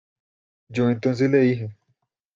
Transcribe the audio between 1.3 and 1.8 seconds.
dije: